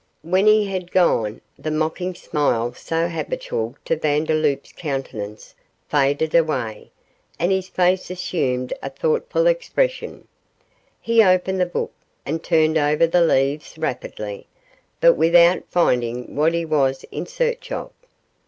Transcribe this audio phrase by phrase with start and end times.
[0.23, 5.53] When he was gone, the mocking smile so habitual to Vandeloup's countenance
[5.89, 6.89] faded away,
[7.37, 10.27] and his face assumed a thoughtful expression.
[10.99, 11.93] He opened the book,
[12.25, 14.47] and turned over the leaves rapidly,
[14.99, 17.91] but without finding what he was in search of.